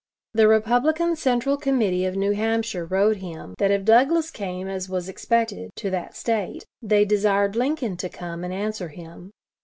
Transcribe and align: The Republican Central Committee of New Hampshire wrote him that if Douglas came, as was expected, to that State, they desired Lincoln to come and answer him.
The 0.33 0.47
Republican 0.47 1.15
Central 1.15 1.57
Committee 1.57 2.05
of 2.05 2.15
New 2.15 2.31
Hampshire 2.31 2.85
wrote 2.87 3.17
him 3.17 3.53
that 3.59 3.69
if 3.69 3.85
Douglas 3.85 4.31
came, 4.31 4.67
as 4.67 4.89
was 4.89 5.07
expected, 5.07 5.69
to 5.75 5.91
that 5.91 6.15
State, 6.17 6.65
they 6.81 7.05
desired 7.05 7.55
Lincoln 7.55 7.97
to 7.97 8.09
come 8.09 8.43
and 8.43 8.51
answer 8.51 8.87
him. 8.87 9.29